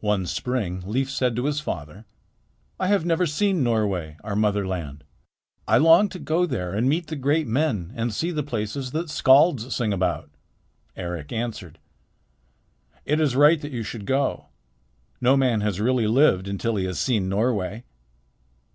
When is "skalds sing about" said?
9.10-10.30